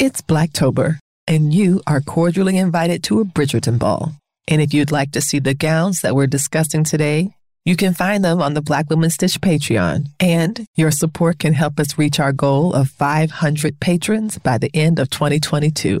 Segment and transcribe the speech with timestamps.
[0.00, 4.12] It's Blacktober, and you are cordially invited to a Bridgerton ball.
[4.48, 7.34] And if you'd like to see the gowns that we're discussing today,
[7.66, 10.06] you can find them on the Black Women Stitch Patreon.
[10.18, 14.98] And your support can help us reach our goal of 500 patrons by the end
[14.98, 16.00] of 2022.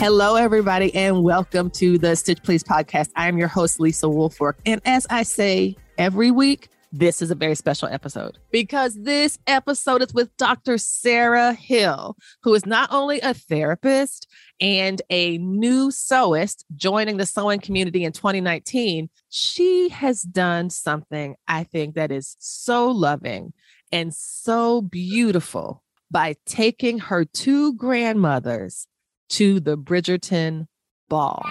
[0.00, 3.10] Hello, everybody, and welcome to the Stitch Please podcast.
[3.16, 4.54] I am your host, Lisa Woolfork.
[4.64, 10.00] And as I say every week, this is a very special episode because this episode
[10.00, 10.78] is with Dr.
[10.78, 14.26] Sarah Hill, who is not only a therapist
[14.58, 21.64] and a new sewist joining the sewing community in 2019, she has done something I
[21.64, 23.52] think that is so loving
[23.92, 28.86] and so beautiful by taking her two grandmothers
[29.30, 30.66] to the Bridgerton
[31.08, 31.44] ball.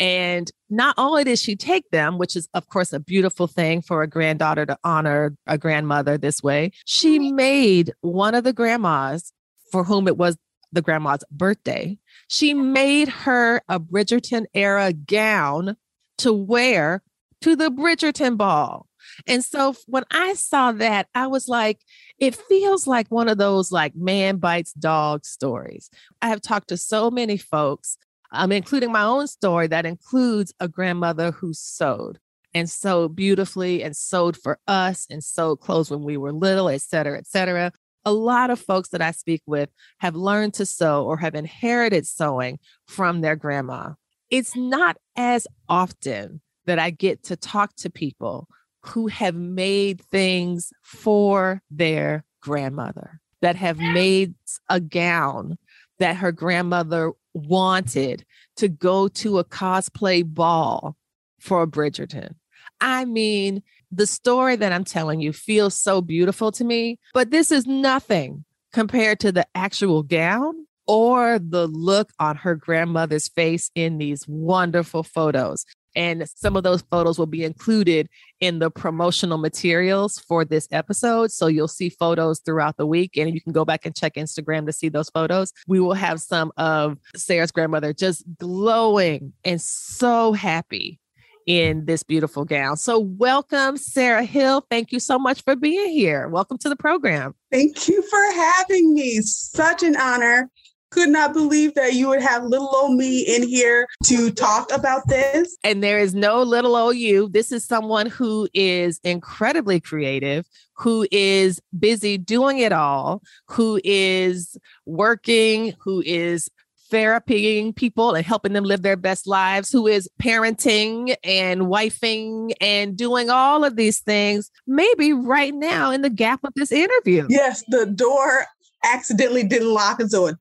[0.00, 4.02] And not only did she take them, which is, of course, a beautiful thing for
[4.02, 9.32] a granddaughter to honor a grandmother this way, she made one of the grandmas
[9.70, 10.36] for whom it was
[10.72, 11.96] the grandma's birthday.
[12.28, 15.76] She made her a Bridgerton era gown
[16.18, 17.02] to wear
[17.42, 18.88] to the Bridgerton ball.
[19.26, 21.80] And so when I saw that, I was like,
[22.18, 25.90] it feels like one of those like man bites dog stories.
[26.22, 27.98] I have talked to so many folks,
[28.32, 32.18] um, including my own story that includes a grandmother who sewed
[32.52, 36.80] and sewed beautifully and sewed for us and sewed clothes when we were little, et
[36.80, 37.72] cetera, et cetera.
[38.04, 42.06] A lot of folks that I speak with have learned to sew or have inherited
[42.06, 43.94] sewing from their grandma.
[44.30, 48.48] It's not as often that I get to talk to people
[48.86, 54.34] who have made things for their grandmother, that have made
[54.68, 55.56] a gown
[55.98, 58.24] that her grandmother wanted
[58.56, 60.96] to go to a cosplay ball
[61.40, 62.34] for Bridgerton.
[62.80, 67.50] I mean, the story that I'm telling you feels so beautiful to me, but this
[67.52, 73.98] is nothing compared to the actual gown or the look on her grandmother's face in
[73.98, 75.64] these wonderful photos.
[75.96, 78.08] And some of those photos will be included
[78.40, 81.30] in the promotional materials for this episode.
[81.30, 84.66] So you'll see photos throughout the week, and you can go back and check Instagram
[84.66, 85.52] to see those photos.
[85.66, 90.98] We will have some of Sarah's grandmother just glowing and so happy
[91.46, 92.76] in this beautiful gown.
[92.76, 94.66] So, welcome, Sarah Hill.
[94.70, 96.28] Thank you so much for being here.
[96.28, 97.34] Welcome to the program.
[97.50, 99.20] Thank you for having me.
[99.20, 100.50] Such an honor
[100.94, 105.02] could not believe that you would have little old me in here to talk about
[105.08, 105.56] this.
[105.64, 107.28] And there is no little old you.
[107.28, 114.56] This is someone who is incredibly creative, who is busy doing it all, who is
[114.86, 116.48] working, who is
[116.92, 122.96] therapying people and helping them live their best lives, who is parenting and wifing and
[122.96, 127.26] doing all of these things, maybe right now in the gap of this interview.
[127.28, 128.46] Yes, the door
[128.84, 130.36] accidentally didn't lock, and so it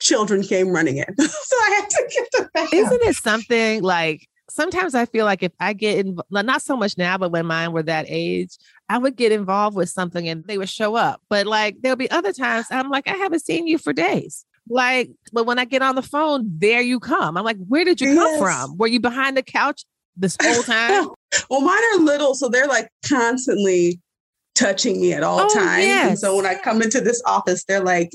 [0.00, 1.16] children came running in.
[1.18, 2.72] so I had to get them back.
[2.72, 6.96] Isn't it something like sometimes I feel like if I get in, not so much
[6.96, 8.56] now, but when mine were that age,
[8.88, 11.20] I would get involved with something and they would show up.
[11.28, 14.44] But like there'll be other times I'm like, I haven't seen you for days.
[14.70, 17.36] Like, but when I get on the phone, there you come.
[17.36, 18.18] I'm like, where did you yes.
[18.18, 18.76] come from?
[18.76, 19.84] Were you behind the couch
[20.16, 21.08] this whole time?
[21.50, 23.98] well, mine are little, so they're like constantly
[24.54, 25.84] touching me at all oh, times.
[25.84, 26.08] Yes.
[26.10, 28.12] And so when I come into this office, they're like,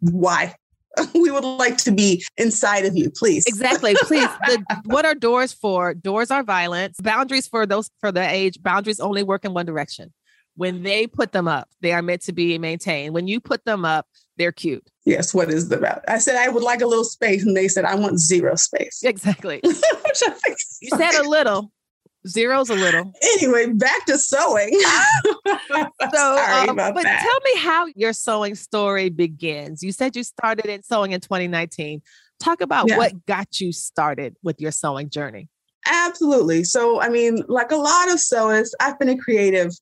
[0.00, 0.54] why?
[1.14, 3.46] we would like to be inside of you, please.
[3.46, 3.94] Exactly.
[4.02, 4.28] Please.
[4.46, 5.94] The, what are doors for?
[5.94, 7.00] Doors are violence.
[7.00, 10.12] Boundaries for those for the age, boundaries only work in one direction.
[10.56, 13.14] When they put them up, they are meant to be maintained.
[13.14, 14.06] When you put them up,
[14.36, 14.86] they're cute.
[15.04, 16.02] Yes, what is the about?
[16.08, 19.02] I said I would like a little space, and they said I want zero space.
[19.02, 19.60] Exactly.
[19.64, 21.70] you said a little.
[22.26, 23.12] Zero's a little.
[23.34, 24.70] Anyway, back to sewing.
[24.80, 27.20] so, um, but that.
[27.22, 29.82] tell me how your sewing story begins.
[29.82, 32.02] You said you started in sewing in 2019.
[32.38, 32.98] Talk about yeah.
[32.98, 35.48] what got you started with your sewing journey.
[35.86, 36.62] Absolutely.
[36.64, 39.72] So, I mean, like a lot of sewists, I've been a creative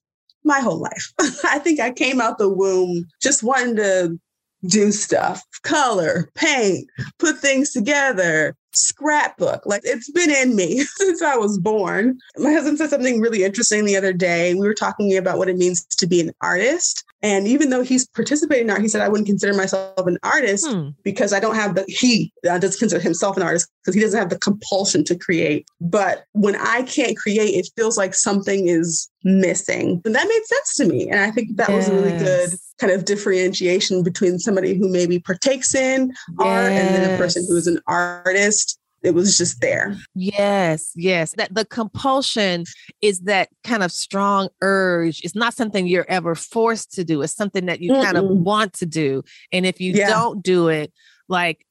[0.43, 1.13] my whole life.
[1.43, 4.19] I think I came out the womb just wanting to
[4.65, 6.87] do stuff, color, paint,
[7.19, 9.65] put things together, scrapbook.
[9.65, 12.19] Like it's been in me since I was born.
[12.37, 14.53] My husband said something really interesting the other day.
[14.53, 17.05] We were talking about what it means to be an artist.
[17.23, 20.67] And even though he's participating in art, he said, I wouldn't consider myself an artist
[20.67, 20.89] hmm.
[21.03, 24.19] because I don't have the, he uh, doesn't consider himself an artist because he doesn't
[24.19, 25.67] have the compulsion to create.
[25.79, 30.01] But when I can't create, it feels like something is missing.
[30.03, 31.09] And that made sense to me.
[31.09, 31.87] And I think that yes.
[31.87, 36.17] was a really good kind of differentiation between somebody who maybe partakes in yes.
[36.39, 39.97] art and then a person who is an artist it was just there.
[40.13, 41.33] Yes, yes.
[41.37, 42.65] That the compulsion
[43.01, 45.21] is that kind of strong urge.
[45.23, 47.21] It's not something you're ever forced to do.
[47.21, 48.03] It's something that you Mm-mm.
[48.03, 49.23] kind of want to do.
[49.51, 50.09] And if you yeah.
[50.09, 50.93] don't do it,
[51.27, 51.65] like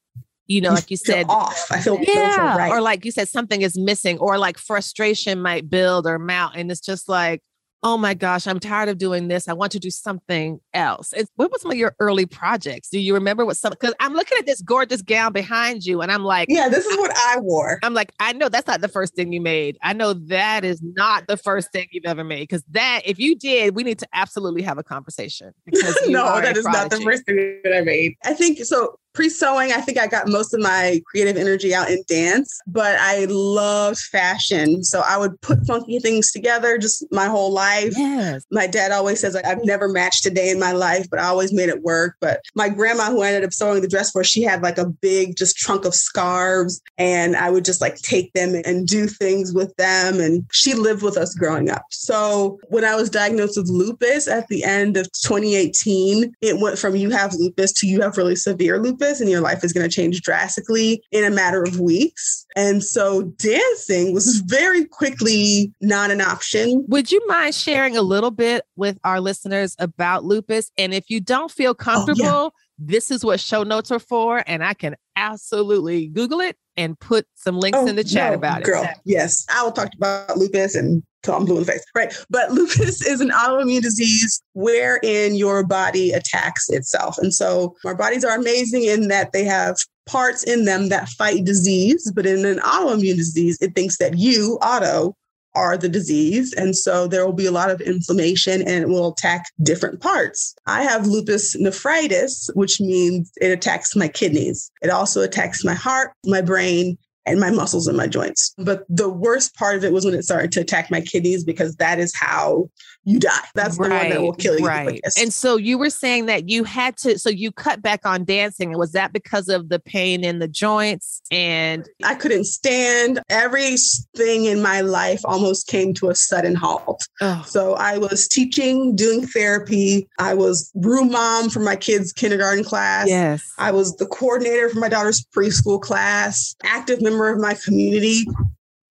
[0.46, 1.66] you know, you like you said, off.
[1.70, 2.72] I feel yeah, right.
[2.72, 6.72] or like you said, something is missing, or like frustration might build or mount, and
[6.72, 7.40] it's just like
[7.82, 9.48] oh my gosh, I'm tired of doing this.
[9.48, 11.12] I want to do something else.
[11.14, 12.88] It's, what was some of your early projects?
[12.90, 13.70] Do you remember what some?
[13.70, 16.96] Because I'm looking at this gorgeous gown behind you, and I'm like, yeah, this is
[16.98, 17.78] what I wore.
[17.82, 19.78] I'm like, I know that's not the first thing you made.
[19.82, 22.42] I know that is not the first thing you've ever made.
[22.42, 25.52] Because that, if you did, we need to absolutely have a conversation.
[25.64, 28.14] Because no, that is not the first thing that I made.
[28.24, 32.02] I think so pre-sewing i think i got most of my creative energy out in
[32.06, 34.82] dance but i loved fashion.
[34.84, 37.94] So i would put funky things together just my whole life.
[37.96, 38.44] Yes.
[38.50, 41.24] my dad always says like, i've never matched a day in my life but i
[41.24, 42.16] always made it work.
[42.20, 44.86] But my grandma who I ended up sewing the dress for she had like a
[44.86, 49.52] big just trunk of scarves and i would just like take them and do things
[49.52, 51.82] with them and she lived with us growing up.
[51.90, 56.96] So when i was diagnosed with lupus at the end of 2018 it went from
[56.96, 59.94] you have lupus to you have really severe lupus and your life is going to
[59.94, 62.46] change drastically in a matter of weeks.
[62.56, 66.84] And so dancing was very quickly not an option.
[66.88, 70.70] Would you mind sharing a little bit with our listeners about lupus?
[70.76, 72.86] And if you don't feel comfortable, oh, yeah.
[72.86, 74.44] this is what show notes are for.
[74.46, 78.38] And I can absolutely Google it and put some links oh, in the chat no,
[78.38, 78.86] about girl, it.
[78.86, 79.46] Girl, yes.
[79.54, 82.14] I will talk about lupus and so I'm blue in the face, right?
[82.30, 87.18] But lupus is an autoimmune disease wherein your body attacks itself.
[87.18, 89.76] And so our bodies are amazing in that they have
[90.06, 94.58] parts in them that fight disease, but in an autoimmune disease, it thinks that you,
[94.62, 95.14] auto,
[95.54, 96.52] are the disease.
[96.54, 100.54] And so there will be a lot of inflammation and it will attack different parts.
[100.66, 104.70] I have lupus nephritis, which means it attacks my kidneys.
[104.80, 106.96] It also attacks my heart, my brain,
[107.26, 108.54] and my muscles and my joints.
[108.58, 111.76] But the worst part of it was when it started to attack my kidneys because
[111.76, 112.70] that is how
[113.04, 113.30] you die.
[113.54, 114.66] That's right, the one that will kill you.
[114.66, 115.00] Right.
[115.18, 118.76] And so you were saying that you had to, so you cut back on dancing.
[118.76, 121.22] Was that because of the pain in the joints?
[121.30, 127.06] And I couldn't stand everything in my life almost came to a sudden halt.
[127.20, 127.42] Oh.
[127.46, 130.08] So I was teaching, doing therapy.
[130.18, 133.08] I was room mom for my kids' kindergarten class.
[133.08, 133.42] Yes.
[133.58, 138.26] I was the coordinator for my daughter's preschool class, active member of my community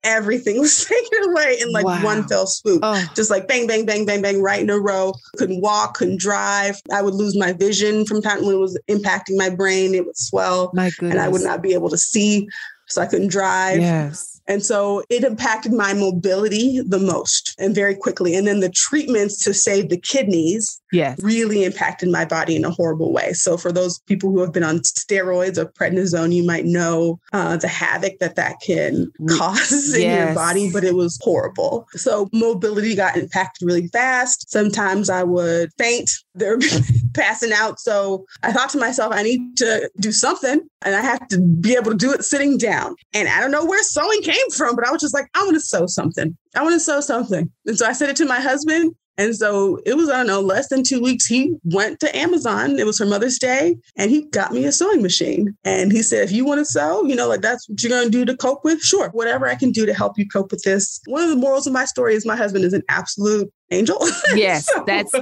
[0.04, 2.04] everything was taken away in like wow.
[2.04, 2.81] one fell swoop.
[2.84, 3.04] Oh.
[3.16, 5.13] Just like bang, bang, bang, bang, bang, right in a row.
[5.38, 6.80] Couldn't walk, couldn't drive.
[6.94, 9.94] I would lose my vision from time when it was impacting my brain.
[9.94, 10.72] It would swell.
[11.12, 12.48] And I would not be able to see.
[12.88, 13.80] So I couldn't drive.
[13.80, 14.42] Yes.
[14.48, 18.36] And so it impacted my mobility the most and very quickly.
[18.36, 21.22] And then the treatments to save the kidneys yes.
[21.22, 23.34] really impacted my body in a horrible way.
[23.34, 27.58] So for those people who have been on steroids or prednisone, you might know uh,
[27.58, 29.96] the havoc that that can cause yes.
[29.96, 31.88] in your body, but it was horrible.
[31.92, 34.50] So mobility got impacted really fast.
[34.50, 36.12] Sometimes I would faint.
[36.34, 36.60] They're
[37.14, 37.80] passing out.
[37.80, 41.76] So I thought to myself, I need to do something and I have to be
[41.76, 42.96] able to do it sitting down.
[43.14, 45.44] And I don't know where sewing came came from, but I was just like, I
[45.44, 46.38] want to sew something.
[46.56, 47.52] I want to sew something.
[47.66, 48.96] And so I said it to my husband.
[49.19, 51.26] And so it was, I don't know, less than two weeks.
[51.26, 52.80] He went to Amazon.
[52.80, 55.57] It was her Mother's Day and he got me a sewing machine.
[55.66, 58.06] And he said, if you want to sew, you know, like that's what you're going
[58.06, 60.64] to do to cope with, sure, whatever I can do to help you cope with
[60.64, 61.02] this.
[61.06, 63.99] One of the morals of my story is my husband is an absolute angel.
[64.35, 64.83] Yes, so.
[64.88, 65.14] that's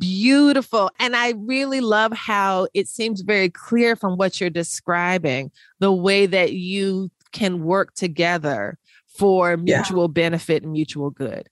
[0.00, 0.90] beautiful.
[0.98, 6.26] And I really love how it seems very clear from what you're describing the way
[6.26, 10.12] that you can work together for mutual yeah.
[10.12, 11.48] benefit and mutual good.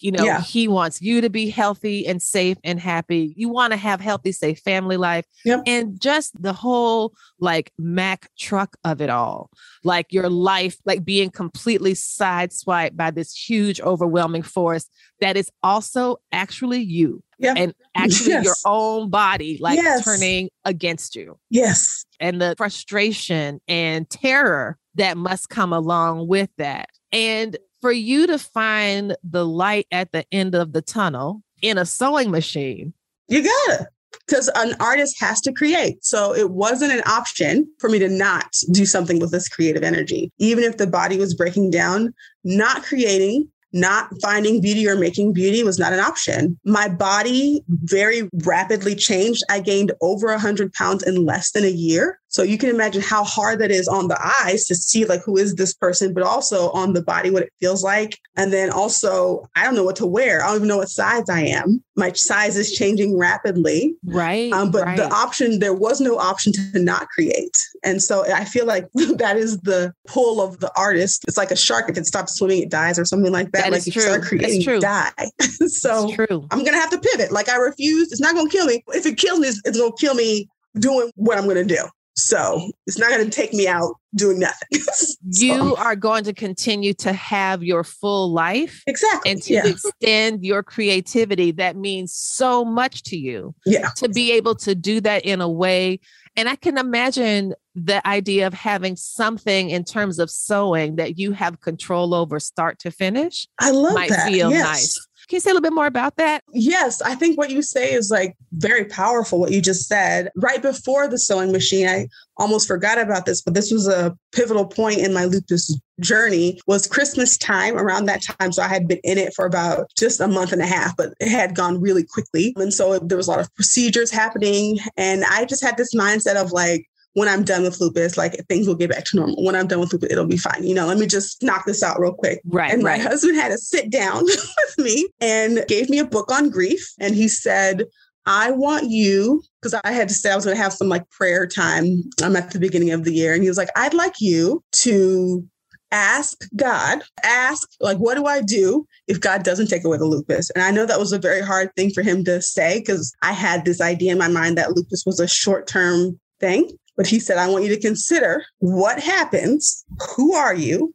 [0.00, 0.40] You know, yeah.
[0.40, 3.34] he wants you to be healthy and safe and happy.
[3.36, 5.24] You want to have healthy, safe family life.
[5.44, 5.62] Yep.
[5.66, 9.50] And just the whole like Mack truck of it all.
[9.84, 14.88] Like your life, like being completely sideswiped by this huge, overwhelming force
[15.20, 17.22] that is also actually you.
[17.38, 17.54] Yeah.
[17.56, 18.44] And actually yes.
[18.44, 20.04] your own body like yes.
[20.04, 21.38] turning against you.
[21.50, 22.04] Yes.
[22.20, 26.88] And the frustration and terror that must come along with that.
[27.12, 31.86] And for you to find the light at the end of the tunnel in a
[31.86, 32.92] sewing machine.
[33.28, 33.86] You got it.
[34.26, 36.04] because an artist has to create.
[36.04, 40.32] So it wasn't an option for me to not do something with this creative energy.
[40.38, 42.12] Even if the body was breaking down,
[42.42, 46.58] not creating not finding beauty or making beauty was not an option.
[46.64, 49.42] My body very rapidly changed.
[49.50, 52.18] I gained over 100 pounds in less than a year.
[52.36, 55.38] So you can imagine how hard that is on the eyes to see like who
[55.38, 58.18] is this person, but also on the body what it feels like.
[58.36, 60.44] And then also, I don't know what to wear.
[60.44, 61.82] I don't even know what size I am.
[61.96, 63.94] My size is changing rapidly.
[64.04, 64.52] Right.
[64.52, 64.98] Um, but right.
[64.98, 67.56] the option, there was no option to not create.
[67.82, 71.24] And so I feel like that is the pull of the artist.
[71.26, 71.88] It's like a shark.
[71.88, 73.62] If it stops swimming, it dies or something like that.
[73.62, 74.78] that like if you start creating, true.
[74.78, 75.30] die.
[75.68, 76.46] so true.
[76.50, 77.32] I'm gonna have to pivot.
[77.32, 78.12] Like I refuse.
[78.12, 78.84] It's not gonna kill me.
[78.88, 81.88] If it kills me, it's, it's gonna kill me doing what I'm gonna do.
[82.16, 84.68] So it's not going to take me out doing nothing.
[84.72, 88.82] so, you are going to continue to have your full life.
[88.86, 89.30] Exactly.
[89.30, 89.66] And to yeah.
[89.66, 93.54] extend your creativity that means so much to you.
[93.66, 93.90] Yeah.
[93.96, 96.00] To be able to do that in a way.
[96.36, 101.32] And I can imagine the idea of having something in terms of sewing that you
[101.32, 103.46] have control over start to finish.
[103.58, 104.28] I love might that.
[104.28, 104.64] feel yes.
[104.64, 105.05] nice.
[105.28, 106.44] Can you say a little bit more about that?
[106.52, 110.30] Yes, I think what you say is like very powerful, what you just said.
[110.36, 112.06] Right before the sewing machine, I
[112.36, 116.86] almost forgot about this, but this was a pivotal point in my lupus journey was
[116.86, 118.52] Christmas time around that time.
[118.52, 121.14] So I had been in it for about just a month and a half, but
[121.18, 122.54] it had gone really quickly.
[122.56, 124.78] And so there was a lot of procedures happening.
[124.96, 128.68] And I just had this mindset of like, when I'm done with lupus, like things
[128.68, 129.42] will get back to normal.
[129.42, 130.62] When I'm done with lupus, it'll be fine.
[130.62, 132.42] You know, let me just knock this out real quick.
[132.44, 132.70] Right.
[132.70, 132.98] And right.
[132.98, 136.86] my husband had to sit down with me and gave me a book on grief.
[137.00, 137.84] And he said,
[138.26, 141.08] I want you, because I had to say I was going to have some like
[141.08, 143.32] prayer time I'm at the beginning of the year.
[143.32, 145.42] And he was like, I'd like you to
[145.90, 150.50] ask God, ask, like, what do I do if God doesn't take away the lupus?
[150.50, 153.32] And I know that was a very hard thing for him to say because I
[153.32, 156.76] had this idea in my mind that lupus was a short term thing.
[156.96, 159.84] But he said, I want you to consider what happens.
[160.16, 160.94] Who are you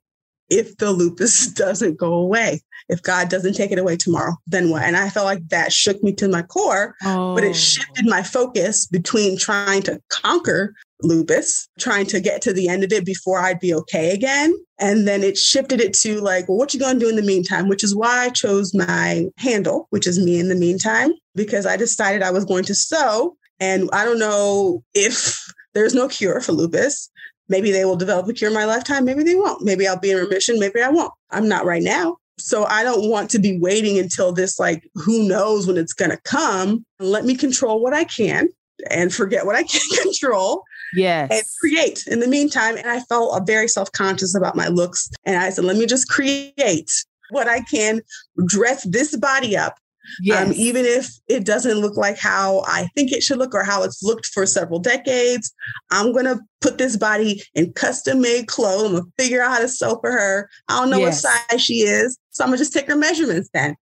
[0.49, 2.61] if the lupus doesn't go away?
[2.89, 4.83] If God doesn't take it away tomorrow, then what?
[4.83, 7.35] And I felt like that shook me to my core, oh.
[7.35, 7.53] but it oh.
[7.53, 12.91] shifted my focus between trying to conquer lupus, trying to get to the end of
[12.91, 14.53] it before I'd be okay again.
[14.79, 17.67] And then it shifted it to like, well, what you gonna do in the meantime?
[17.67, 21.77] Which is why I chose my handle, which is me in the meantime, because I
[21.77, 23.35] decided I was going to sew.
[23.59, 25.39] And I don't know if
[25.73, 27.09] there's no cure for lupus.
[27.49, 29.03] Maybe they will develop a cure in my lifetime.
[29.05, 29.63] Maybe they won't.
[29.63, 30.25] Maybe I'll be in mm-hmm.
[30.25, 30.59] remission.
[30.59, 31.13] Maybe I won't.
[31.31, 32.17] I'm not right now.
[32.39, 36.11] So I don't want to be waiting until this, like, who knows when it's going
[36.11, 36.85] to come.
[36.99, 38.47] Let me control what I can
[38.89, 40.63] and forget what I can't control.
[40.93, 41.29] Yes.
[41.31, 42.77] And create in the meantime.
[42.77, 45.09] And I felt very self conscious about my looks.
[45.25, 46.91] And I said, let me just create
[47.29, 48.01] what I can,
[48.45, 49.75] dress this body up
[50.21, 50.47] Yes.
[50.47, 53.83] Um, even if it doesn't look like how I think it should look or how
[53.83, 55.53] it's looked for several decades,
[55.89, 58.85] I'm going to put this body in custom made clothes.
[58.85, 60.49] I'm going to figure out how to sew for her.
[60.67, 61.23] I don't know yes.
[61.23, 62.17] what size she is.
[62.31, 63.75] So I'm going to just take her measurements then.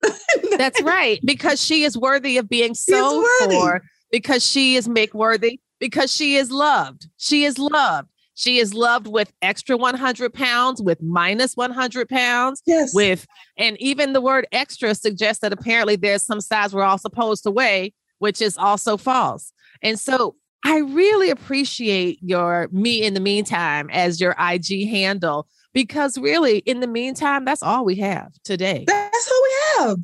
[0.58, 1.20] That's right.
[1.24, 3.82] Because she is worthy of being sewed for,
[4.12, 7.08] because she is make worthy, because she is loved.
[7.18, 8.09] She is loved.
[8.40, 12.94] She is loved with extra 100 pounds, with minus 100 pounds, yes.
[12.94, 13.28] with,
[13.58, 17.52] and even the word extra suggests that apparently there's some size we're all supposed to
[17.52, 19.52] weigh, which is also false.
[19.82, 26.18] And so I really appreciate your me in the meantime as your IG handle because
[26.18, 28.86] really in the meantime, that's all we have today.
[28.88, 29.98] That's all we have.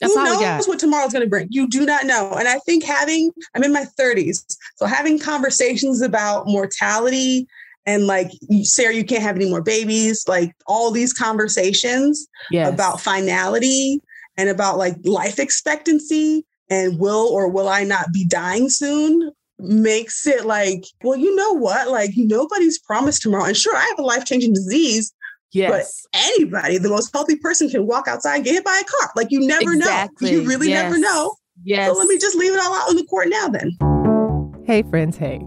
[0.00, 1.48] That's Who knows what tomorrow's going to bring?
[1.50, 2.32] You do not know.
[2.38, 7.46] And I think having, I'm in my 30s, so having conversations about mortality
[7.86, 8.30] and like
[8.62, 12.72] sarah you can't have any more babies like all these conversations yes.
[12.72, 14.00] about finality
[14.36, 20.26] and about like life expectancy and will or will i not be dying soon makes
[20.26, 21.88] it like well you know what?
[21.88, 23.44] Like nobody's promised tomorrow.
[23.44, 25.12] And sure i have a life-changing disease
[25.52, 25.70] yes.
[26.12, 29.12] but anybody the most healthy person can walk outside and get hit by a car.
[29.16, 30.32] Like you never exactly.
[30.32, 30.84] know you really yes.
[30.84, 31.36] never know.
[31.64, 34.64] Yes so let me just leave it all out in the court now then.
[34.66, 35.16] Hey friends.
[35.16, 35.40] Hey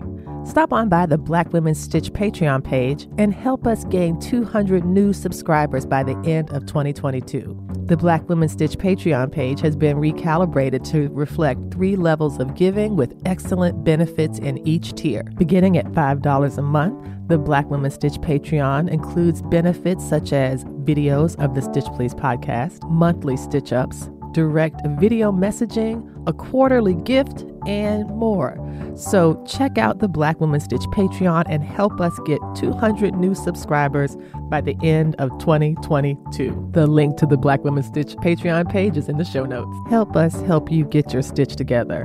[0.46, 5.14] Stop on by the Black Women Stitch Patreon page and help us gain 200 new
[5.14, 7.58] subscribers by the end of 2022.
[7.86, 12.96] The Black Women Stitch Patreon page has been recalibrated to reflect three levels of giving
[12.96, 15.24] with excellent benefits in each tier.
[15.38, 21.38] Beginning at $5 a month, the Black Women Stitch Patreon includes benefits such as videos
[21.44, 28.08] of the Stitch Please podcast, monthly stitch ups, direct video messaging, a quarterly gift, and
[28.10, 28.58] more.
[28.96, 34.18] So check out the Black Women Stitch Patreon and help us get 200 new subscribers
[34.50, 36.70] by the end of 2022.
[36.72, 39.76] The link to the Black Women Stitch Patreon page is in the show notes.
[39.90, 42.02] Help us help you get your stitch together.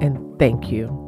[0.00, 1.01] and thank you.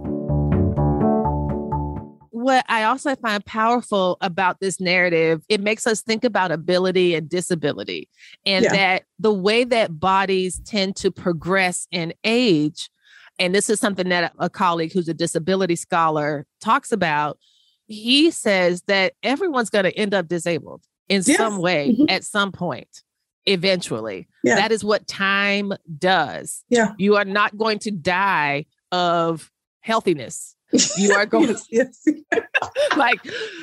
[2.45, 7.27] What I also find powerful about this narrative, it makes us think about ability and
[7.27, 8.11] disability,
[8.45, 8.73] and yeah.
[8.73, 12.91] that the way that bodies tend to progress in age,
[13.39, 17.39] and this is something that a colleague who's a disability scholar talks about.
[17.87, 21.39] He says that everyone's going to end up disabled in yes.
[21.39, 22.11] some way mm-hmm.
[22.11, 23.03] at some point
[23.47, 24.29] eventually.
[24.43, 24.57] Yeah.
[24.57, 26.63] That is what time does.
[26.69, 26.93] Yeah.
[26.99, 30.54] You are not going to die of healthiness.
[30.97, 32.09] You are going yes, yes.
[32.97, 33.21] like,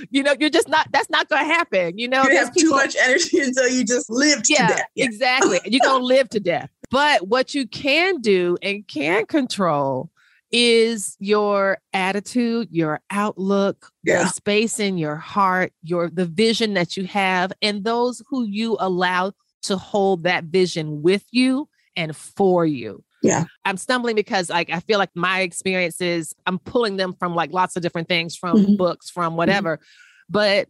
[0.09, 1.97] you know, you're just not, that's not going to happen.
[1.97, 4.85] You know, you have people, too much energy until you just live yeah, to death.
[4.95, 5.05] Yeah.
[5.05, 5.59] Exactly.
[5.65, 6.69] You're going to live to death.
[6.89, 10.09] But what you can do and can control
[10.51, 14.23] is your attitude, your outlook, yeah.
[14.23, 18.75] the space in your heart, your the vision that you have, and those who you
[18.79, 19.31] allow
[19.63, 23.03] to hold that vision with you and for you.
[23.21, 23.45] Yeah.
[23.65, 27.75] I'm stumbling because like I feel like my experiences, I'm pulling them from like lots
[27.75, 28.75] of different things from mm-hmm.
[28.75, 29.37] books, from mm-hmm.
[29.37, 29.77] whatever.
[29.77, 29.85] Mm-hmm.
[30.29, 30.69] But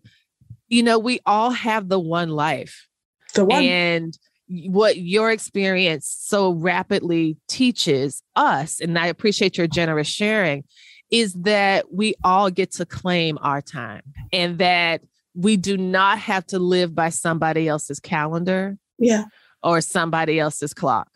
[0.68, 2.88] you know, we all have the one life.
[3.34, 3.64] The one.
[3.64, 4.18] And
[4.68, 10.64] what your experience so rapidly teaches us, and I appreciate your generous sharing,
[11.12, 15.02] is that we all get to claim our time and that
[15.36, 19.26] we do not have to live by somebody else's calendar yeah
[19.64, 21.10] or somebody else's clock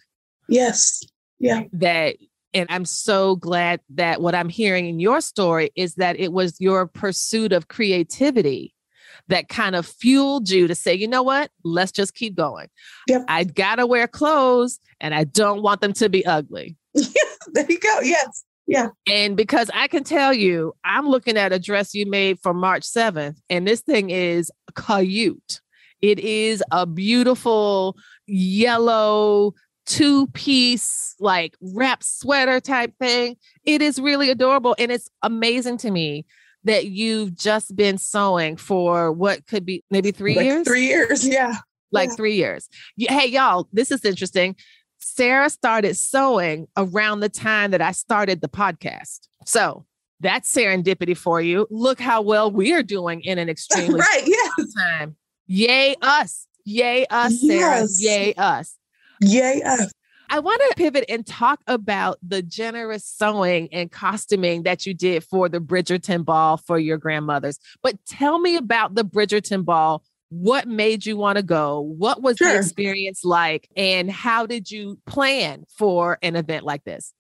[0.48, 1.04] yes
[1.40, 2.16] yeah that
[2.54, 6.60] and i'm so glad that what i'm hearing in your story is that it was
[6.60, 8.74] your pursuit of creativity
[9.28, 12.68] that kind of fueled you to say you know what let's just keep going
[13.08, 13.24] yep.
[13.28, 16.78] i gotta wear clothes and i don't want them to be ugly
[17.54, 18.90] there you go yes yeah.
[19.08, 22.84] And because I can tell you, I'm looking at a dress you made for March
[22.84, 25.62] 7th, and this thing is cute.
[26.02, 27.96] It is a beautiful
[28.28, 29.54] yellow
[29.86, 33.38] two piece, like wrap sweater type thing.
[33.64, 34.76] It is really adorable.
[34.80, 36.26] And it's amazing to me
[36.64, 40.68] that you've just been sewing for what could be maybe three like years?
[40.68, 41.28] Three years.
[41.28, 41.56] Yeah.
[41.92, 42.16] Like yeah.
[42.16, 42.68] three years.
[42.98, 44.56] Hey, y'all, this is interesting.
[45.00, 49.28] Sarah started sewing around the time that I started the podcast.
[49.46, 49.86] So
[50.20, 51.68] that's serendipity for you.
[51.70, 54.24] Look how well we are doing in an extremely right.
[54.26, 54.74] Yes.
[54.74, 55.16] time.
[55.46, 56.48] Yay us.
[56.64, 57.82] Yay us, Sarah.
[57.82, 58.02] Yes.
[58.02, 58.76] Yay us.
[59.26, 59.92] Yay us.
[60.30, 65.24] I want to pivot and talk about the generous sewing and costuming that you did
[65.24, 67.60] for the Bridgerton ball for your grandmothers.
[67.84, 71.80] But tell me about the Bridgerton ball what made you want to go?
[71.80, 72.52] What was sure.
[72.52, 73.70] the experience like?
[73.78, 77.14] And how did you plan for an event like this?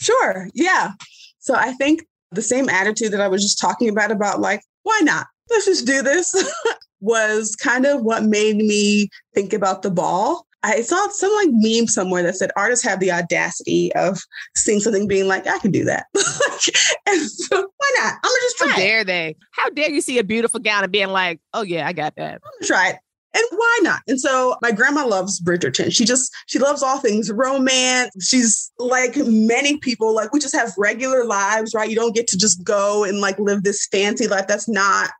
[0.00, 0.48] Sure.
[0.54, 0.92] Yeah.
[1.38, 5.00] So I think the same attitude that I was just talking about, about like, why
[5.02, 5.26] not?
[5.50, 6.34] Let's just do this,
[7.00, 10.46] was kind of what made me think about the ball.
[10.62, 14.20] I saw some like meme somewhere that said artists have the audacity of
[14.56, 16.06] seeing something being like, I can do that.
[17.06, 18.14] and so why not?
[18.14, 18.68] I'm gonna just try.
[18.68, 19.06] How dare it.
[19.06, 19.36] they?
[19.52, 22.34] How dare you see a beautiful gown and being like, oh yeah, I got that.
[22.34, 22.96] I'm gonna try it.
[23.34, 24.00] And why not?
[24.08, 25.92] And so my grandma loves Bridgerton.
[25.92, 28.10] She just she loves all things romance.
[28.26, 31.90] She's like many people, like we just have regular lives, right?
[31.90, 34.46] You don't get to just go and like live this fancy life.
[34.48, 35.10] That's not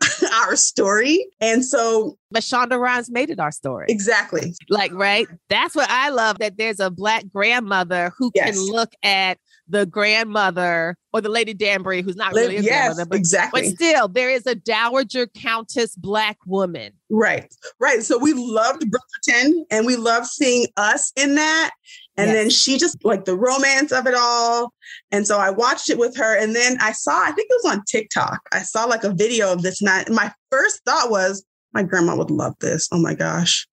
[0.32, 1.26] our story.
[1.40, 3.86] And so But Shonda Rhimes made it our story.
[3.88, 4.54] Exactly.
[4.68, 5.26] Like, right?
[5.48, 8.50] That's what I love that there's a black grandmother who yes.
[8.50, 13.06] can look at the grandmother or the Lady Danbury, who's not really a yes, grandmother,
[13.06, 13.62] but, exactly.
[13.62, 16.92] but still there is a dowager countess black woman.
[17.10, 18.02] Right, right.
[18.02, 21.70] So we loved Bridgerton and we loved seeing us in that.
[22.16, 22.36] And yes.
[22.36, 24.72] then she just like the romance of it all.
[25.10, 26.36] And so I watched it with her.
[26.36, 28.40] And then I saw, I think it was on TikTok.
[28.52, 29.82] I saw like a video of this.
[29.82, 32.88] And my first thought was, my grandma would love this.
[32.90, 33.66] Oh my gosh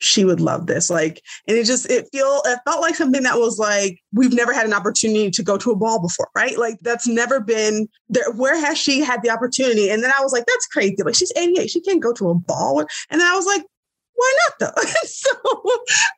[0.00, 0.90] she would love this.
[0.90, 4.52] Like, and it just it feel it felt like something that was like we've never
[4.52, 6.58] had an opportunity to go to a ball before, right?
[6.58, 8.30] Like that's never been there.
[8.32, 9.90] Where has she had the opportunity?
[9.90, 10.96] And then I was like, that's crazy.
[11.02, 12.80] Like she's 88, she can't go to a ball.
[12.80, 13.62] And then I was like,
[14.20, 14.82] why not though?
[15.04, 15.30] so,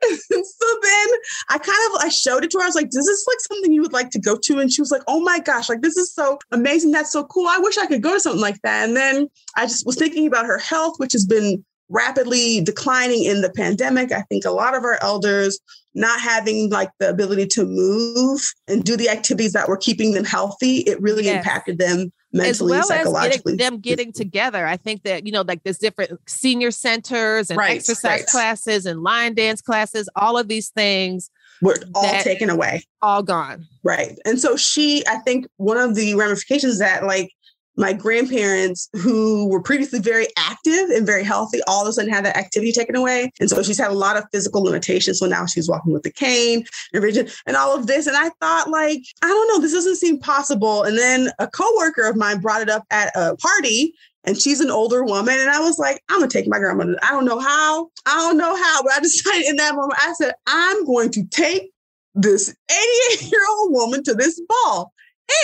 [0.02, 1.08] so then
[1.50, 2.64] I kind of I showed it to her.
[2.64, 4.82] I was like, "Does this like something you would like to go to?" And she
[4.82, 6.90] was like, "Oh my gosh, like this is so amazing.
[6.90, 7.46] That's so cool.
[7.48, 10.26] I wish I could go to something like that." And then I just was thinking
[10.26, 14.10] about her health, which has been rapidly declining in the pandemic.
[14.10, 15.60] I think a lot of our elders
[15.94, 20.24] not having like the ability to move and do the activities that were keeping them
[20.24, 21.36] healthy, it really yes.
[21.36, 23.52] impacted them mentally, as well psychologically.
[23.52, 24.66] As getting, them getting together.
[24.66, 28.26] I think that, you know, like there's different senior centers and right, exercise right.
[28.26, 32.84] classes and line dance classes, all of these things were all taken away.
[33.02, 33.66] All gone.
[33.82, 34.18] Right.
[34.24, 37.32] And so she, I think one of the ramifications that like
[37.76, 42.24] my grandparents who were previously very active and very healthy all of a sudden had
[42.24, 43.30] that activity taken away.
[43.40, 45.18] And so she's had a lot of physical limitations.
[45.18, 48.06] So now she's walking with a cane and rigid and all of this.
[48.06, 50.82] And I thought, like, I don't know, this doesn't seem possible.
[50.82, 54.70] And then a coworker of mine brought it up at a party and she's an
[54.70, 55.38] older woman.
[55.38, 56.96] And I was like, I'm gonna take my grandmother.
[57.02, 57.88] I don't know how.
[58.06, 61.24] I don't know how, but I decided in that moment, I said, I'm going to
[61.28, 61.70] take
[62.14, 64.92] this 88 year old woman to this ball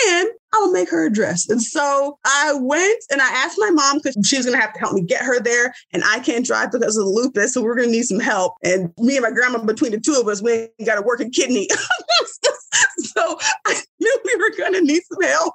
[0.07, 1.49] and I'll make her a dress.
[1.49, 4.73] And so I went and I asked my mom because she was going to have
[4.73, 5.73] to help me get her there.
[5.93, 7.53] And I can't drive because of the lupus.
[7.53, 8.55] So we're going to need some help.
[8.63, 11.67] And me and my grandma, between the two of us, we got a working kidney.
[12.99, 15.53] so I knew we were going to need some help.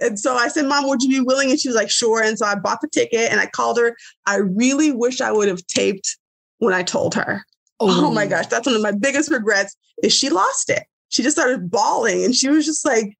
[0.00, 1.50] And so I said, Mom, would you be willing?
[1.50, 2.22] And she was like, Sure.
[2.22, 3.94] And so I bought the ticket and I called her.
[4.26, 6.16] I really wish I would have taped
[6.58, 7.44] when I told her.
[7.80, 10.84] Oh, oh my gosh, that's one of my biggest regrets is she lost it.
[11.08, 13.14] She just started bawling and she was just like,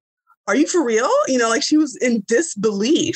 [0.47, 1.09] are you for real?
[1.27, 3.15] You know, like she was in disbelief.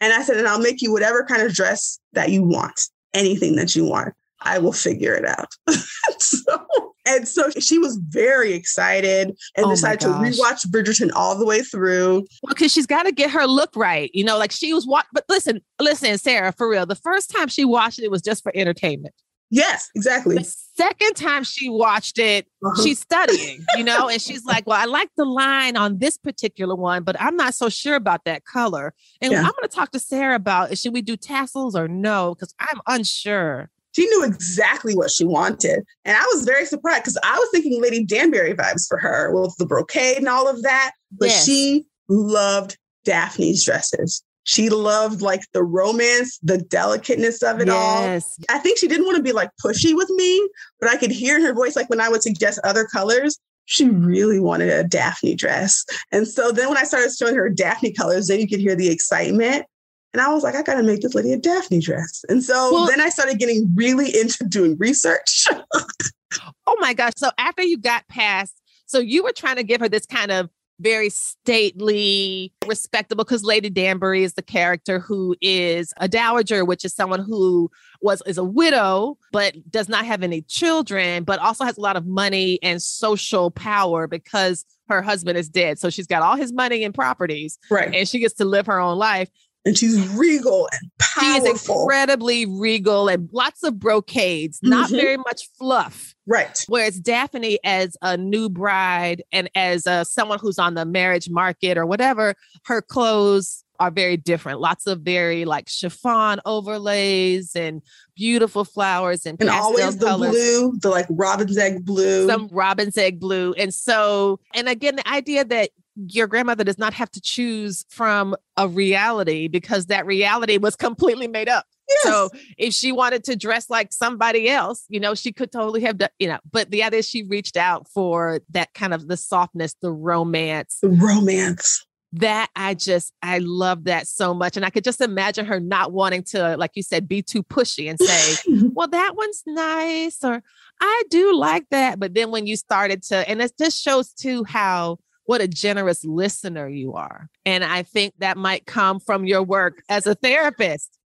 [0.00, 2.80] And I said, and I'll make you whatever kind of dress that you want,
[3.14, 4.14] anything that you want.
[4.44, 5.48] I will figure it out.
[6.18, 6.66] so,
[7.06, 11.62] and so she was very excited and oh decided to rewatch Bridgerton all the way
[11.62, 12.26] through.
[12.42, 14.10] Well, because she's got to get her look right.
[14.12, 16.86] You know, like she was what but listen, listen, Sarah, for real.
[16.86, 19.14] The first time she watched it was just for entertainment.
[19.54, 20.36] Yes, exactly.
[20.36, 22.82] The second time she watched it, uh-huh.
[22.82, 26.74] she's studying, you know, and she's like, Well, I like the line on this particular
[26.74, 28.94] one, but I'm not so sure about that color.
[29.20, 29.40] And yeah.
[29.40, 32.34] I'm going to talk to Sarah about should we do tassels or no?
[32.34, 33.68] Because I'm unsure.
[33.94, 35.84] She knew exactly what she wanted.
[36.06, 39.54] And I was very surprised because I was thinking Lady Danbury vibes for her with
[39.58, 40.92] the brocade and all of that.
[41.10, 41.44] But yes.
[41.44, 44.24] she loved Daphne's dresses.
[44.44, 48.36] She loved like the romance, the delicateness of it yes.
[48.38, 48.56] all.
[48.56, 50.48] I think she didn't want to be like pushy with me,
[50.80, 53.88] but I could hear in her voice, like when I would suggest other colors, she
[53.88, 55.84] really wanted a Daphne dress.
[56.10, 58.88] And so then when I started showing her Daphne colors, then you could hear the
[58.88, 59.66] excitement.
[60.12, 62.24] And I was like, I got to make this lady a Daphne dress.
[62.28, 65.46] And so well, then I started getting really into doing research.
[66.66, 67.12] oh my gosh.
[67.16, 70.50] So after you got past, so you were trying to give her this kind of
[70.80, 76.94] very stately, respectable, because Lady Danbury is the character who is a dowager, which is
[76.94, 81.78] someone who was is a widow, but does not have any children, but also has
[81.78, 85.78] a lot of money and social power because her husband is dead.
[85.78, 87.58] So she's got all his money and properties.
[87.70, 87.94] Right.
[87.94, 89.28] And she gets to live her own life
[89.64, 91.46] and she's regal and powerful.
[91.46, 94.96] She is incredibly regal and lots of brocades, not mm-hmm.
[94.96, 96.14] very much fluff.
[96.26, 96.64] Right.
[96.68, 101.78] Whereas Daphne, as a new bride and as a, someone who's on the marriage market
[101.78, 104.60] or whatever, her clothes are very different.
[104.60, 107.82] Lots of very like chiffon overlays and
[108.14, 110.30] beautiful flowers and, and always the colors.
[110.30, 113.54] blue, the like robin's egg blue, some robin's egg blue.
[113.54, 118.34] And so, and again, the idea that your grandmother does not have to choose from
[118.56, 121.66] a reality because that reality was completely made up.
[121.88, 122.02] Yes.
[122.04, 125.98] So if she wanted to dress like somebody else, you know, she could totally have
[125.98, 129.16] done, you know, but the idea is she reached out for that kind of the
[129.16, 130.78] softness, the romance.
[130.80, 131.86] The romance.
[132.14, 134.56] That I just, I love that so much.
[134.56, 137.88] And I could just imagine her not wanting to, like you said, be too pushy
[137.88, 138.36] and say,
[138.74, 140.42] well, that one's nice, or
[140.80, 141.98] I do like that.
[141.98, 146.04] But then when you started to, and it just shows too how what a generous
[146.04, 147.28] listener you are.
[147.44, 150.98] And I think that might come from your work as a therapist.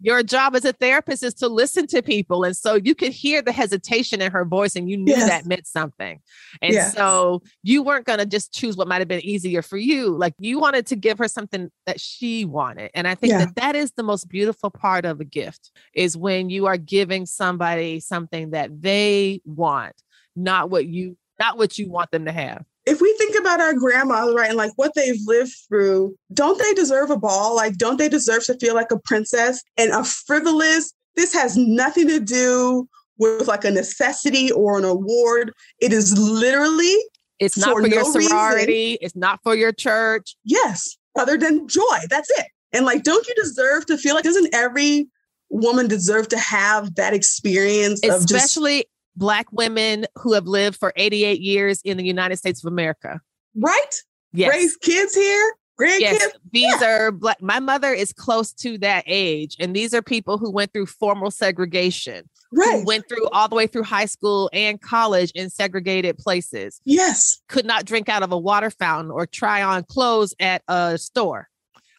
[0.00, 2.44] Your job as a therapist is to listen to people.
[2.44, 5.28] And so you could hear the hesitation in her voice and you knew yes.
[5.28, 6.20] that meant something.
[6.60, 6.94] And yes.
[6.94, 10.10] so you weren't going to just choose what might have been easier for you.
[10.10, 12.90] Like you wanted to give her something that she wanted.
[12.92, 13.38] And I think yeah.
[13.46, 17.24] that that is the most beautiful part of a gift is when you are giving
[17.24, 19.94] somebody something that they want,
[20.36, 23.74] not what you not what you want them to have if we think about our
[23.74, 27.56] grandmas, right, and like what they've lived through, don't they deserve a ball?
[27.56, 29.62] Like, don't they deserve to feel like a princess?
[29.76, 35.52] And a frivolous, this has nothing to do with like a necessity or an award.
[35.80, 36.94] It is literally
[37.38, 38.98] it's not for, for your sorority, reason.
[39.00, 40.36] it's not for your church.
[40.44, 41.98] Yes, other than joy.
[42.10, 42.46] That's it.
[42.72, 45.06] And like, don't you deserve to feel like doesn't every
[45.48, 48.86] woman deserve to have that experience especially
[49.16, 53.20] Black women who have lived for 88 years in the United States of America.
[53.56, 54.02] Right?
[54.32, 54.50] Yes.
[54.50, 55.54] Raise kids here.
[55.78, 56.00] Grandkids.
[56.00, 56.88] Yes, these yeah.
[56.88, 57.42] are black.
[57.42, 61.32] My mother is close to that age, and these are people who went through formal
[61.32, 62.84] segregation, right?
[62.86, 66.80] went through all the way through high school and college in segregated places.
[66.84, 70.96] Yes, could not drink out of a water fountain or try on clothes at a
[70.96, 71.48] store.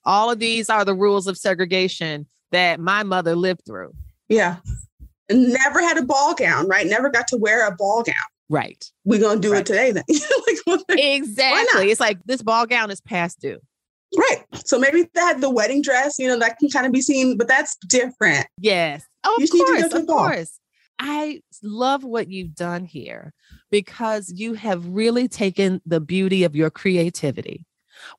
[0.05, 3.93] All of these are the rules of segregation that my mother lived through.
[4.29, 4.57] Yeah,
[5.29, 6.85] never had a ball gown, right?
[6.85, 8.15] Never got to wear a ball gown.
[8.49, 8.83] Right.
[9.05, 9.61] We're gonna do right.
[9.61, 10.03] it today then.
[10.67, 11.89] like, exactly.
[11.89, 13.59] It's like this ball gown is past due.
[14.15, 14.43] Right.
[14.65, 17.47] So maybe that the wedding dress, you know, that can kind of be seen, but
[17.47, 18.47] that's different.
[18.59, 19.03] Yes.
[19.23, 19.93] Oh, of course.
[19.93, 20.59] Of course.
[20.99, 23.33] I love what you've done here
[23.69, 27.65] because you have really taken the beauty of your creativity,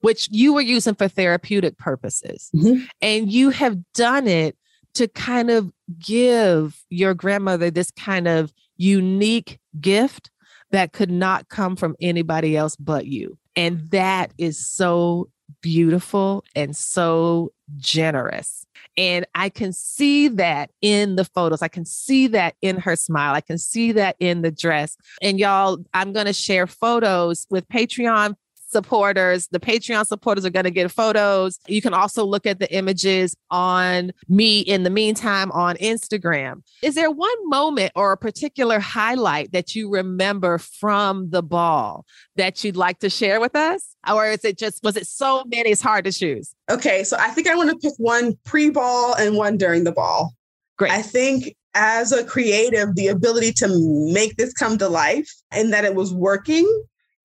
[0.01, 2.85] which you were using for therapeutic purposes, mm-hmm.
[3.01, 4.57] and you have done it
[4.97, 10.31] to kind of give your grandmother this kind of unique gift
[10.71, 13.39] that could not come from anybody else but you.
[13.55, 15.31] And that is so
[15.63, 18.67] beautiful and so generous.
[18.97, 21.63] And I can see that in the photos.
[21.63, 23.35] I can see that in her smile.
[23.35, 24.97] I can see that in the dress.
[25.21, 28.35] And y'all, I'm going to share photos with Patreon
[28.67, 29.49] supporters.
[29.49, 31.59] The Patreon supporters are going to get photos.
[31.67, 36.63] You can also look at the images on me in the meantime on Instagram.
[36.83, 42.05] Is there one moment or a particular highlight that you remember from the ball
[42.37, 43.95] that you'd like to share with us?
[44.11, 46.55] Or is it just, was it so many, it's hard to choose?
[46.71, 47.05] Okay.
[47.05, 50.35] So I think I want to pick one pre ball and one during the ball.
[50.77, 50.93] Great.
[50.93, 53.69] I think as a creative, the ability to
[54.13, 56.67] make this come to life and that it was working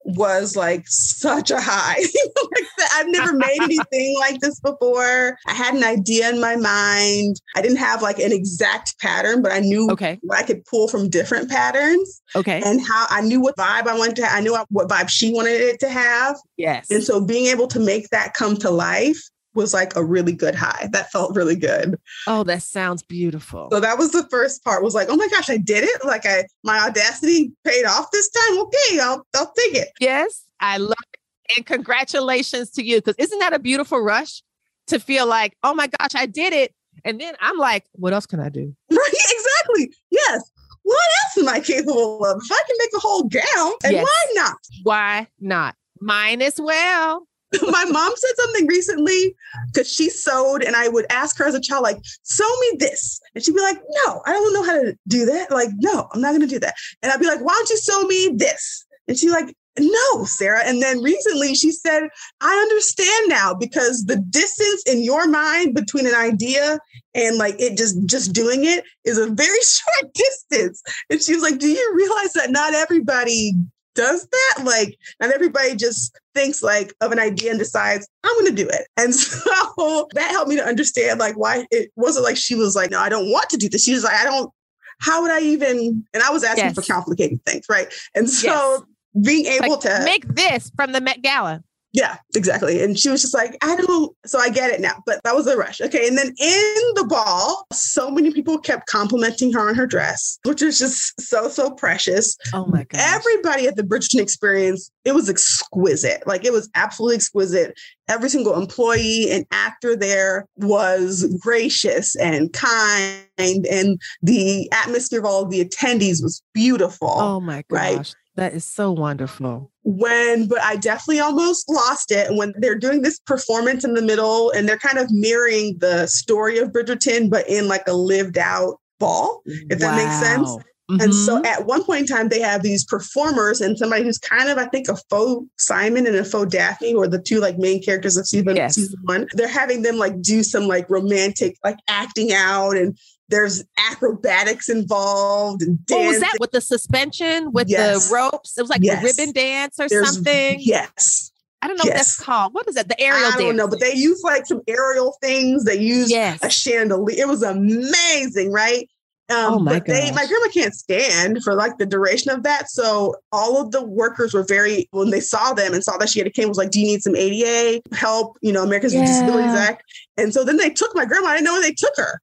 [0.04, 2.00] was like such a high.
[2.52, 2.64] like
[2.96, 5.38] I've never made anything like this before.
[5.48, 7.42] I had an idea in my mind.
[7.56, 10.20] I didn't have like an exact pattern, but I knew okay.
[10.22, 12.22] what I could pull from different patterns.
[12.36, 12.62] Okay.
[12.66, 14.38] And how I knew what vibe I wanted to have.
[14.38, 16.38] I knew what vibe she wanted it to have.
[16.58, 16.90] Yes.
[16.90, 20.56] And so being able to make that come to life was like a really good
[20.56, 20.90] high.
[20.92, 22.00] That felt really good.
[22.28, 23.70] Oh, that sounds beautiful.
[23.72, 26.06] So that was the first part was like, oh my gosh, I did it.
[26.06, 28.60] Like I my audacity paid off this time.
[28.60, 29.90] Okay, I'll I'll take it.
[30.00, 31.58] Yes, I love it.
[31.58, 32.98] And congratulations to you.
[32.98, 34.42] Because isn't that a beautiful rush
[34.88, 36.74] to feel like, oh my gosh, I did it.
[37.04, 38.76] And then I'm like, what else can I do?
[38.92, 39.96] Right, exactly.
[40.12, 40.52] Yes.
[40.84, 42.42] What else am I capable of?
[42.44, 44.04] If I can make a whole gown, and yes.
[44.04, 44.58] why not?
[44.84, 45.76] Why not?
[46.00, 47.28] Mine as well.
[47.62, 49.36] my mom said something recently
[49.68, 53.20] because she sewed, and I would ask her as a child, like, sew me this.
[53.36, 55.52] And she'd be like, No, I don't know how to do that.
[55.52, 56.76] Like, no, I'm not going to do that.
[57.02, 58.86] And I'd be like, Why don't you sew me this?
[59.08, 60.64] And she's like, no, Sarah.
[60.66, 62.04] And then recently she said,
[62.42, 66.78] I understand now because the distance in your mind between an idea
[67.16, 70.84] and like it just just doing it is a very short distance.
[71.10, 73.54] And she was like, Do you realize that not everybody
[73.96, 74.64] does that.
[74.64, 78.70] Like, not everybody just thinks like of an idea and decides, I'm going to do
[78.70, 78.88] it.
[78.98, 82.92] And so that helped me to understand like why it wasn't like she was like,
[82.92, 83.84] no, I don't want to do this.
[83.84, 84.52] She was like, I don't,
[85.00, 86.76] how would I even, and I was asking yes.
[86.76, 87.66] for complicated things.
[87.70, 87.92] Right.
[88.16, 89.26] And so yes.
[89.26, 91.64] being able like, to make this from the Met Gala.
[91.94, 92.82] Yeah, exactly.
[92.82, 95.46] And she was just like, I don't, so I get it now, but that was
[95.48, 95.82] a rush.
[95.82, 96.08] Okay.
[96.08, 100.62] And then in the ball, so many people kept complimenting her on her dress, which
[100.62, 102.38] was just so, so precious.
[102.54, 103.02] Oh my God.
[103.02, 106.26] Everybody at the Bridgerton experience, it was exquisite.
[106.26, 107.78] Like it was absolutely exquisite.
[108.08, 113.26] Every single employee and actor there was gracious and kind.
[113.38, 117.10] And the atmosphere of all of the attendees was beautiful.
[117.10, 117.98] Oh my gosh.
[117.98, 118.16] Right?
[118.42, 119.72] That is so wonderful.
[119.84, 124.50] When, but I definitely almost lost it when they're doing this performance in the middle
[124.50, 128.80] and they're kind of mirroring the story of Bridgerton, but in like a lived out
[129.00, 129.92] ball, if wow.
[129.92, 130.50] that makes sense.
[130.90, 131.02] Mm-hmm.
[131.02, 131.46] And so mm-hmm.
[131.46, 134.66] at one point in time, they have these performers and somebody who's kind of, I
[134.66, 138.26] think, a faux Simon and a faux Daphne, or the two like main characters of
[138.26, 138.74] season, yes.
[138.74, 139.28] season one.
[139.34, 142.98] They're having them like do some like romantic, like acting out and
[143.32, 148.10] there's acrobatics involved and What was that with the suspension with yes.
[148.10, 148.58] the ropes?
[148.58, 149.02] It was like yes.
[149.02, 150.58] a ribbon dance or there's, something.
[150.60, 151.32] Yes.
[151.62, 151.92] I don't know yes.
[151.92, 152.54] what that's called.
[152.54, 152.88] What is that?
[152.88, 153.36] The aerial dance.
[153.36, 153.58] I don't dance.
[153.58, 155.64] know, but they use like some aerial things.
[155.64, 157.16] They use a chandelier.
[157.18, 158.90] It was amazing, right?
[159.32, 162.70] Um, oh my but they, my grandma can't stand for like the duration of that.
[162.70, 166.20] So all of the workers were very when they saw them and saw that she
[166.20, 169.02] had a cane was like, "Do you need some ADA help?" You know, Americans yeah.
[169.02, 169.84] with Disabilities Act.
[170.18, 171.30] And so then they took my grandma.
[171.30, 172.22] I didn't know where they took her.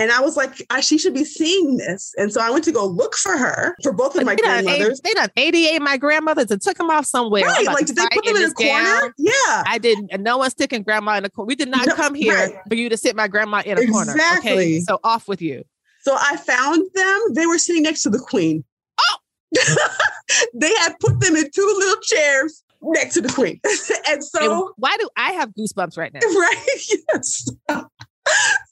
[0.00, 2.14] And I was like, I, she should be seeing this.
[2.16, 4.98] And so I went to go look for her for both of my they grandmothers.
[5.00, 7.44] Done, they done 88 my grandmothers and took them off somewhere.
[7.44, 7.66] Right.
[7.66, 9.00] Like, did they put them in, a corner?
[9.00, 9.12] Gown.
[9.18, 9.62] Yeah.
[9.66, 10.08] I didn't.
[10.10, 11.48] And no one's sticking grandma in a corner.
[11.48, 12.54] We did not no, come here right.
[12.66, 13.90] for you to sit my grandma in a exactly.
[13.90, 14.38] corner.
[14.38, 14.80] Okay.
[14.80, 15.64] So off with you.
[16.00, 17.20] So I found them.
[17.34, 18.64] They were sitting next to the queen.
[18.98, 19.16] Oh,
[20.54, 23.60] they had put them in two little chairs next to the queen.
[24.08, 26.20] and so and why do I have goosebumps right now?
[26.30, 26.80] Right.
[27.12, 27.48] Yes.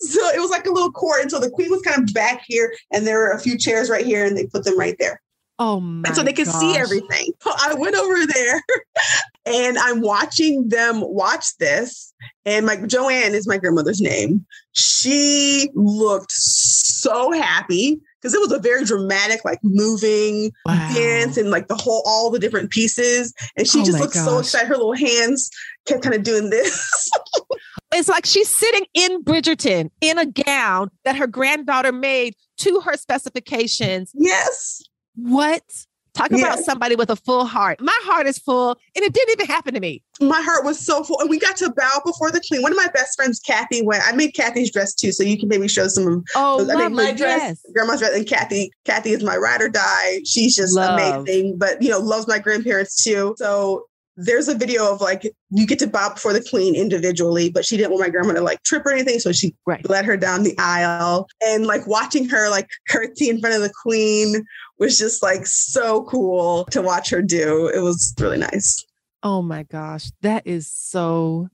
[0.01, 1.23] So it was like a little court.
[1.23, 3.91] And so the queen was kind of back here, and there were a few chairs
[3.91, 5.21] right here, and they put them right there.
[5.61, 6.07] Oh my!
[6.07, 6.61] And so they could gosh.
[6.61, 7.33] see everything.
[7.41, 8.63] So I went over there,
[9.47, 12.15] and I'm watching them watch this.
[12.45, 14.47] And my Joanne is my grandmother's name.
[14.73, 18.01] She looked so happy.
[18.21, 20.93] Because it was a very dramatic, like moving wow.
[20.95, 23.33] dance and like the whole, all the different pieces.
[23.57, 24.25] And she oh just looked gosh.
[24.25, 24.69] so excited.
[24.69, 25.51] Her little hands
[25.87, 27.11] kept kind of doing this.
[27.95, 32.97] it's like she's sitting in Bridgerton in a gown that her granddaughter made to her
[32.97, 34.13] specifications.
[34.15, 34.83] Yes.
[35.15, 35.63] What?
[36.15, 37.81] Talk about somebody with a full heart.
[37.81, 40.03] My heart is full, and it didn't even happen to me.
[40.21, 42.63] My heart was so full, and we got to bow before the queen.
[42.63, 44.03] One of my best friends, Kathy, went.
[44.07, 46.25] I made Kathy's dress too, so you can maybe show some of.
[46.35, 46.71] Oh, those.
[46.71, 47.67] I made my dress, yes.
[47.73, 48.71] grandma's dress, and Kathy.
[48.85, 50.21] Kathy is my ride or die.
[50.25, 50.99] She's just love.
[50.99, 53.35] amazing, but you know, loves my grandparents too.
[53.39, 53.88] So
[54.21, 57.77] there's a video of like you get to bow before the queen individually, but she
[57.77, 59.89] didn't want my grandma to like trip or anything, so she right.
[59.89, 63.73] led her down the aisle and like watching her like curtsy in front of the
[63.83, 64.45] queen
[64.81, 67.69] was just like so cool to watch her do.
[67.69, 68.85] It was really nice.
[69.23, 71.49] Oh my gosh, that is so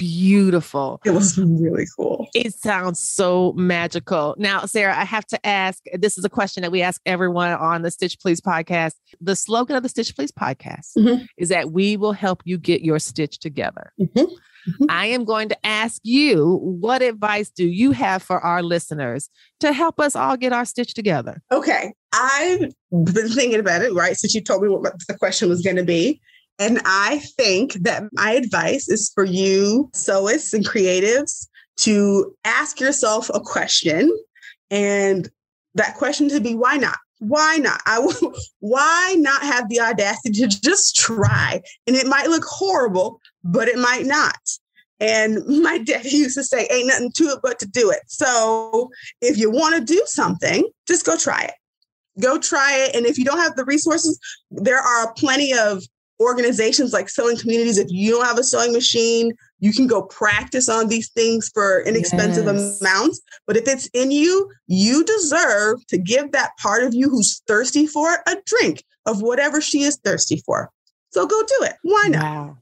[0.00, 0.98] beautiful.
[1.04, 2.26] It was really cool.
[2.34, 4.34] It sounds so magical.
[4.38, 7.82] Now, Sarah, I have to ask this is a question that we ask everyone on
[7.82, 8.94] the Stitch Please podcast.
[9.20, 11.24] The slogan of the Stitch Please podcast mm-hmm.
[11.36, 13.92] is that we will help you get your stitch together.
[14.00, 14.20] Mm-hmm.
[14.20, 14.84] Mm-hmm.
[14.88, 19.28] I am going to ask you what advice do you have for our listeners
[19.60, 21.42] to help us all get our stitch together?
[21.52, 21.92] Okay.
[22.14, 24.16] I've been thinking about it, right?
[24.16, 26.22] Since you told me what the question was going to be.
[26.60, 33.30] And I think that my advice is for you, sewists and creatives, to ask yourself
[33.32, 34.14] a question.
[34.70, 35.30] And
[35.74, 36.98] that question to be why not?
[37.18, 37.80] Why not?
[37.86, 41.62] I will, why not have the audacity to just try?
[41.86, 44.38] And it might look horrible, but it might not.
[45.00, 48.00] And my dad used to say, ain't nothing to it but to do it.
[48.06, 48.90] So
[49.22, 51.54] if you want to do something, just go try it.
[52.20, 52.94] Go try it.
[52.94, 54.20] And if you don't have the resources,
[54.50, 55.82] there are plenty of
[56.20, 57.78] organizations like sewing communities.
[57.78, 61.82] If you don't have a sewing machine, you can go practice on these things for
[61.82, 62.80] inexpensive yes.
[62.80, 63.20] amounts.
[63.46, 67.86] But if it's in you, you deserve to give that part of you who's thirsty
[67.86, 70.70] for it a drink of whatever she is thirsty for.
[71.10, 71.74] So go do it.
[71.82, 72.22] Why not?
[72.22, 72.58] Wow.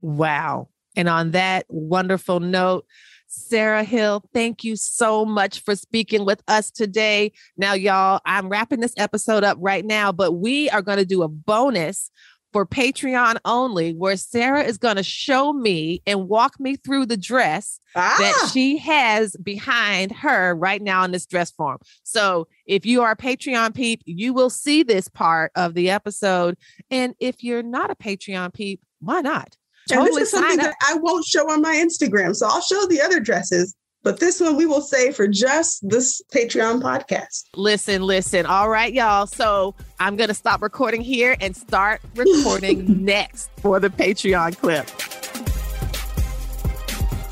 [0.00, 0.68] Wow.
[0.96, 2.86] And on that wonderful note,
[3.28, 7.32] Sarah Hill, thank you so much for speaking with us today.
[7.56, 11.22] Now, y'all, I'm wrapping this episode up right now, but we are going to do
[11.22, 12.10] a bonus
[12.58, 17.16] for Patreon only, where Sarah is going to show me and walk me through the
[17.16, 18.16] dress ah.
[18.18, 21.78] that she has behind her right now in this dress form.
[22.02, 26.56] So if you are a Patreon peep, you will see this part of the episode.
[26.90, 29.56] And if you're not a Patreon peep, why not?
[29.88, 32.34] And totally this is something that I won't show on my Instagram.
[32.34, 33.76] So I'll show the other dresses.
[34.08, 37.44] But this one we will say for just this Patreon podcast.
[37.54, 38.46] Listen, listen.
[38.46, 39.26] All right, y'all.
[39.26, 44.88] So I'm going to stop recording here and start recording next for the Patreon clip.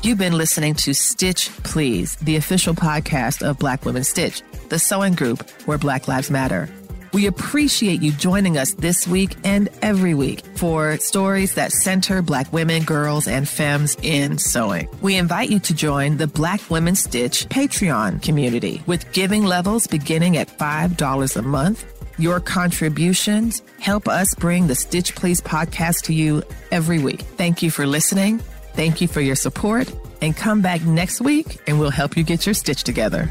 [0.05, 5.15] You've been listening to Stitch Please, the official podcast of Black Women Stitch, the sewing
[5.15, 6.69] group where Black Lives Matter.
[7.13, 12.51] We appreciate you joining us this week and every week for stories that center Black
[12.51, 14.87] women, girls, and femmes in sewing.
[15.01, 20.37] We invite you to join the Black Women Stitch Patreon community with giving levels beginning
[20.37, 21.85] at $5 a month.
[22.19, 26.41] Your contributions help us bring the Stitch Please podcast to you
[26.71, 27.21] every week.
[27.21, 28.39] Thank you for listening.
[28.73, 29.91] Thank you for your support.
[30.21, 33.29] And come back next week and we'll help you get your stitch together.